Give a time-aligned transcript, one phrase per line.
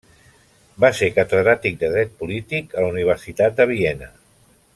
[0.85, 4.11] Va ser catedràtic de dret polític a la Universitat de Viena.